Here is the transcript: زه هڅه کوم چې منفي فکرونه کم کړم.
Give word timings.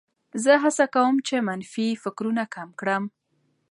زه 0.43 0.53
هڅه 0.63 0.85
کوم 0.95 1.15
چې 1.27 1.35
منفي 1.47 1.87
فکرونه 2.03 2.43
کم 2.55 2.69
کړم. 2.79 3.03